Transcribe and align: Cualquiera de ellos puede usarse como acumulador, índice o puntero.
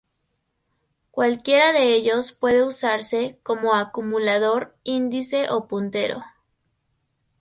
Cualquiera 1.11 1.73
de 1.73 1.93
ellos 1.93 2.31
puede 2.31 2.63
usarse 2.63 3.37
como 3.43 3.75
acumulador, 3.75 4.75
índice 4.83 5.51
o 5.51 5.67
puntero. 5.67 6.23